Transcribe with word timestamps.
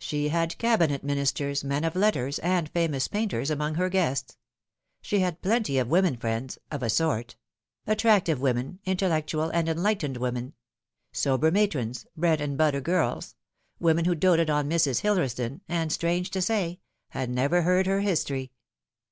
She 0.00 0.30
had 0.30 0.58
Cabinet 0.58 1.04
Ministers, 1.04 1.62
men 1.62 1.84
of 1.84 1.94
letters, 1.94 2.40
and 2.40 2.68
famous 2.68 3.06
painters 3.06 3.50
among 3.52 3.76
her 3.76 3.88
guests. 3.88 4.36
She 5.00 5.20
had 5.20 5.42
plenty 5.42 5.78
of 5.78 5.86
women 5.86 6.16
friends 6.16 6.58
of 6.72 6.82
a 6.82 6.90
sort: 6.90 7.36
attractive 7.86 8.40
women, 8.40 8.80
intellec 8.84 9.26
tual 9.26 9.48
and 9.54 9.68
enlightened 9.68 10.16
women; 10.16 10.54
sober 11.12 11.52
matrons, 11.52 12.04
bread 12.16 12.40
and 12.40 12.58
butter 12.58 12.80
girls; 12.80 13.36
women 13.78 14.06
who 14.06 14.16
doted 14.16 14.50
on 14.50 14.68
Mrs. 14.68 15.02
Hillersdon, 15.02 15.60
and, 15.68 15.92
strange 15.92 16.30
to 16.30 16.42
Bay, 16.42 16.80
had 17.10 17.30
never 17.30 17.62
heard 17.62 17.86
her 17.86 18.00
history. 18.00 18.50